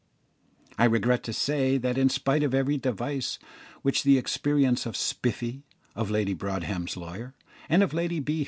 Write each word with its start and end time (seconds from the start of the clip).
I 0.79 0.85
regret 0.85 1.21
to 1.25 1.31
say 1.31 1.77
that, 1.77 1.95
in 1.95 2.09
spite 2.09 2.41
of 2.41 2.55
every 2.55 2.75
device 2.75 3.37
which 3.83 4.01
the 4.01 4.17
experience 4.17 4.87
of 4.87 4.97
Spiffy, 4.97 5.61
of 5.95 6.09
Lady 6.09 6.33
Broadhem's 6.33 6.97
lawyer, 6.97 7.35
and 7.69 7.83
of 7.83 7.93
Lady 7.93 8.19
B. 8.19 8.39